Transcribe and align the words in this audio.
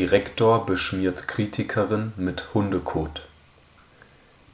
Direktor 0.00 0.64
beschmiert 0.64 1.28
Kritikerin 1.28 2.14
mit 2.16 2.54
Hundekot. 2.54 3.20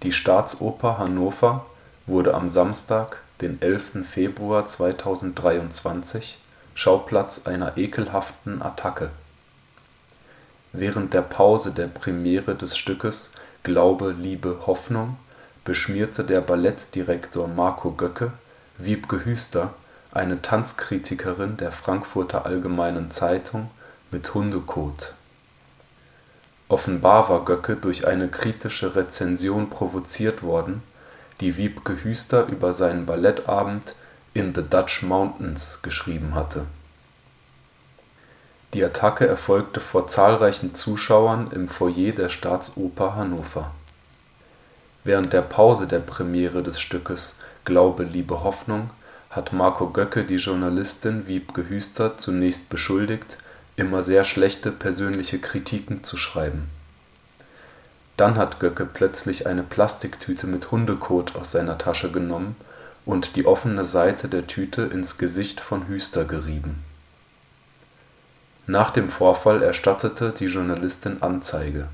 Die 0.02 0.10
Staatsoper 0.10 0.98
Hannover 0.98 1.66
wurde 2.04 2.34
am 2.34 2.50
Samstag, 2.50 3.22
den 3.40 3.62
11. 3.62 4.04
Februar 4.10 4.66
2023, 4.66 6.38
Schauplatz 6.74 7.46
einer 7.46 7.78
ekelhaften 7.78 8.60
Attacke. 8.60 9.10
Während 10.72 11.14
der 11.14 11.22
Pause 11.22 11.70
der 11.70 11.86
Premiere 11.86 12.56
des 12.56 12.76
Stückes 12.76 13.30
Glaube, 13.62 14.16
Liebe, 14.18 14.62
Hoffnung 14.66 15.16
beschmierte 15.62 16.24
der 16.24 16.40
Ballettdirektor 16.40 17.46
Marco 17.46 17.92
Göcke 17.92 18.32
Wiebke 18.78 19.24
Hüster 19.24 19.74
eine 20.10 20.42
Tanzkritikerin 20.42 21.56
der 21.56 21.70
Frankfurter 21.70 22.46
Allgemeinen 22.46 23.12
Zeitung 23.12 23.70
mit 24.10 24.34
Hundekot. 24.34 25.14
Offenbar 26.68 27.28
war 27.28 27.44
Göcke 27.44 27.76
durch 27.76 28.06
eine 28.06 28.28
kritische 28.28 28.96
Rezension 28.96 29.70
provoziert 29.70 30.42
worden, 30.42 30.82
die 31.40 31.56
Wiebke 31.56 32.02
Hüster 32.02 32.46
über 32.46 32.72
seinen 32.72 33.06
Ballettabend 33.06 33.94
In 34.34 34.54
the 34.54 34.62
Dutch 34.68 35.02
Mountains 35.02 35.80
geschrieben 35.82 36.34
hatte. 36.34 36.66
Die 38.74 38.84
Attacke 38.84 39.26
erfolgte 39.26 39.80
vor 39.80 40.08
zahlreichen 40.08 40.74
Zuschauern 40.74 41.50
im 41.52 41.68
Foyer 41.68 42.12
der 42.12 42.28
Staatsoper 42.28 43.14
Hannover. 43.14 43.70
Während 45.04 45.32
der 45.32 45.42
Pause 45.42 45.86
der 45.86 46.00
Premiere 46.00 46.62
des 46.62 46.80
Stückes 46.80 47.38
Glaube, 47.64 48.02
Liebe, 48.02 48.42
Hoffnung 48.42 48.90
hat 49.30 49.52
Marco 49.52 49.88
Göcke 49.88 50.24
die 50.24 50.36
Journalistin 50.36 51.28
Wiebke 51.28 51.68
Hüster 51.68 52.18
zunächst 52.18 52.68
beschuldigt, 52.68 53.38
immer 53.76 54.02
sehr 54.02 54.24
schlechte 54.24 54.72
persönliche 54.72 55.38
Kritiken 55.38 56.02
zu 56.02 56.16
schreiben. 56.16 56.68
Dann 58.16 58.36
hat 58.36 58.60
Göcke 58.60 58.86
plötzlich 58.86 59.46
eine 59.46 59.62
Plastiktüte 59.62 60.46
mit 60.46 60.70
Hundekot 60.70 61.36
aus 61.36 61.52
seiner 61.52 61.76
Tasche 61.76 62.10
genommen 62.10 62.56
und 63.04 63.36
die 63.36 63.46
offene 63.46 63.84
Seite 63.84 64.28
der 64.28 64.46
Tüte 64.46 64.82
ins 64.82 65.18
Gesicht 65.18 65.60
von 65.60 65.86
Hüster 65.86 66.24
gerieben. 66.24 66.82
Nach 68.66 68.90
dem 68.90 69.10
Vorfall 69.10 69.62
erstattete 69.62 70.30
die 70.30 70.46
Journalistin 70.46 71.22
Anzeige. 71.22 71.86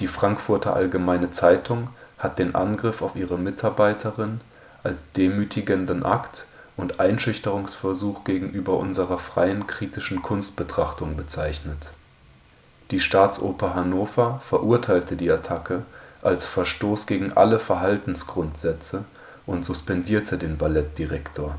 Die 0.00 0.08
Frankfurter 0.08 0.74
Allgemeine 0.74 1.30
Zeitung 1.30 1.88
hat 2.18 2.38
den 2.38 2.54
Angriff 2.54 3.02
auf 3.02 3.16
ihre 3.16 3.38
Mitarbeiterin 3.38 4.40
als 4.82 5.04
demütigenden 5.16 6.04
Akt 6.04 6.46
und 6.76 7.00
Einschüchterungsversuch 7.00 8.24
gegenüber 8.24 8.76
unserer 8.78 9.18
freien 9.18 9.66
kritischen 9.66 10.22
Kunstbetrachtung 10.22 11.16
bezeichnet. 11.16 11.90
Die 12.90 13.00
Staatsoper 13.00 13.74
Hannover 13.74 14.40
verurteilte 14.44 15.16
die 15.16 15.30
Attacke 15.30 15.82
als 16.22 16.46
Verstoß 16.46 17.06
gegen 17.06 17.32
alle 17.32 17.58
Verhaltensgrundsätze 17.58 19.04
und 19.46 19.64
suspendierte 19.64 20.38
den 20.38 20.56
Ballettdirektor. 20.56 21.56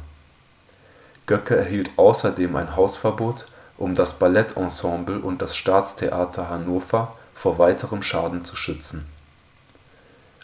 Göcke 1.28 1.56
erhielt 1.56 1.92
außerdem 1.98 2.56
ein 2.56 2.75
Hausverbot, 2.75 3.48
um 3.78 3.96
das 3.96 4.20
Ballettensemble 4.20 5.20
und 5.20 5.42
das 5.42 5.56
Staatstheater 5.56 6.50
Hannover 6.50 7.16
vor 7.34 7.58
weiterem 7.58 8.04
Schaden 8.04 8.46
zu 8.46 8.56
schützen. 8.56 9.06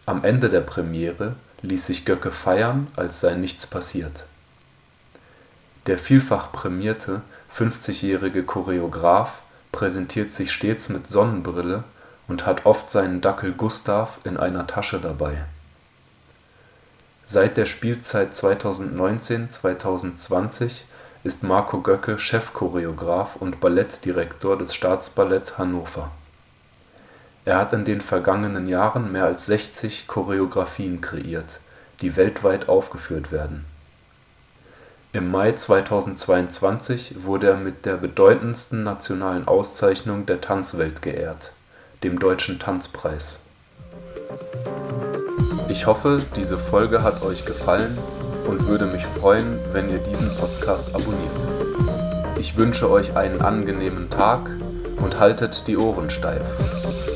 Am 0.06 0.24
Ende 0.24 0.50
der 0.50 0.62
Premiere 0.62 1.36
ließ 1.62 1.86
sich 1.86 2.06
Göcke 2.06 2.32
feiern, 2.32 2.88
als 2.96 3.22
sei 3.22 3.36
nichts 3.36 3.68
passiert. 3.68 4.26
Der 5.88 5.98
vielfach 5.98 6.52
prämierte 6.52 7.22
50-jährige 7.56 8.44
Choreograf 8.44 9.42
präsentiert 9.72 10.34
sich 10.34 10.52
stets 10.52 10.90
mit 10.90 11.08
Sonnenbrille 11.08 11.86
und 12.28 12.46
hat 12.46 12.66
oft 12.66 12.90
seinen 12.90 13.22
Dackel 13.22 13.54
Gustav 13.54 14.20
in 14.24 14.36
einer 14.38 14.68
Tasche 14.68 15.00
dabei. 15.00 15.46
Seit 17.26 17.58
der 17.58 17.66
Spielzeit 17.66 18.34
2019/2020 18.34 20.84
ist 21.24 21.44
Marco 21.44 21.82
Göcke 21.82 22.20
Chefchoreograf 22.20 23.38
und 23.38 23.60
Ballettdirektor 23.60 24.56
des 24.58 24.76
Staatsballetts 24.76 25.58
Hannover 25.58 26.12
er 27.44 27.58
hat 27.58 27.74
in 27.74 27.86
den 27.86 28.02
vergangenen 28.02 28.68
Jahren 28.68 29.12
mehr 29.12 29.26
als 29.26 29.48
60 29.48 30.08
Choreografien 30.08 31.02
kreiert, 31.02 31.60
die 32.02 32.16
weltweit 32.16 32.70
aufgeführt 32.70 33.32
werden. 33.32 33.66
Im 35.14 35.30
Mai 35.30 35.52
2022 35.52 37.26
wurde 37.26 37.48
er 37.48 37.58
mit 37.58 37.86
der 37.86 37.98
bedeutendsten 37.98 38.84
nationalen 38.84 39.46
Auszeichnung 39.46 40.26
der 40.26 40.40
Tanzwelt 40.40 41.02
geehrt, 41.02 41.52
dem 42.02 42.18
Deutschen 42.18 42.60
Tanzpreis. 42.60 43.42
Ich 45.68 45.86
hoffe, 45.86 46.22
diese 46.38 46.58
Folge 46.58 47.04
hat 47.04 47.24
euch 47.24 47.44
gefallen 47.44 47.98
und 48.48 48.68
würde 48.68 48.86
mich 48.86 49.06
freuen, 49.06 49.60
wenn 49.74 49.90
ihr 49.90 50.00
diesen 50.00 50.34
Podcast 50.38 50.96
abonniert. 50.96 51.48
Ich 52.40 52.56
wünsche 52.56 52.90
euch 52.90 53.18
einen 53.18 53.42
angenehmen 53.42 54.10
Tag 54.10 54.50
und 55.04 55.20
haltet 55.20 55.68
die 55.68 55.76
Ohren 55.76 56.10
steif. 56.10 56.46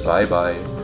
Bye 0.03 0.27
bye. 0.27 0.74